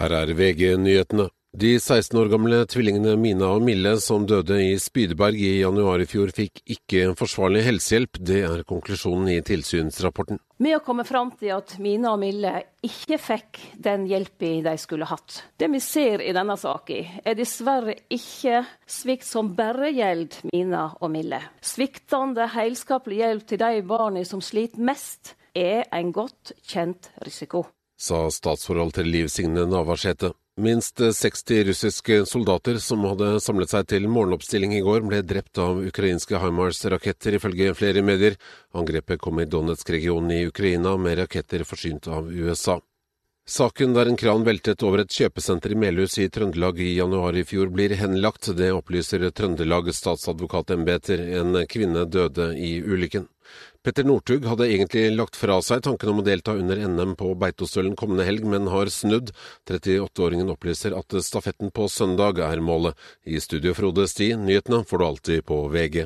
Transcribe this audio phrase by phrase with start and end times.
[0.00, 1.26] Her er VG-nyhetene.
[1.60, 6.06] De 16 år gamle tvillingene Mina og Mille som døde i Spydeberg i januar i
[6.08, 8.20] fjor, fikk ikke forsvarlig helsehjelp.
[8.30, 10.38] Det er konklusjonen i tilsynsrapporten.
[10.62, 12.52] Vi har kommet fram til at Mina og Mille
[12.86, 15.42] ikke fikk den hjelpa de skulle hatt.
[15.60, 21.12] Det vi ser i denne saka, er dessverre ikke svikt som bare gjelder Mina og
[21.12, 21.42] Mille.
[21.60, 27.66] Sviktende helskapelig hjelp til de barna som sliter mest, er en godt kjent risiko
[28.00, 30.32] sa statsforhold til Liv Signe Navarsete.
[30.60, 35.80] Minst 60 russiske soldater som hadde samlet seg til morgenoppstilling i går, ble drept av
[35.80, 38.36] ukrainske HIMARS-raketter, ifølge flere medier.
[38.76, 42.80] Angrepet kom i Donetsk-regionen i Ukraina, med raketter forsynt av USA.
[43.50, 47.42] Saken der en kran veltet over et kjøpesenter i Melhus i Trøndelag i januar i
[47.42, 48.52] fjor, blir henlagt.
[48.54, 51.24] Det opplyser Trøndelag statsadvokatembeter.
[51.40, 53.26] En kvinne døde i ulykken.
[53.82, 57.96] Petter Northug hadde egentlig lagt fra seg tanken om å delta under NM på Beitostølen
[57.96, 59.32] kommende helg, men har snudd.
[59.70, 62.98] 38-åringen opplyser at stafetten på søndag er målet.
[63.24, 66.04] I studio Frode Sti, nyhetene får du alltid på VG.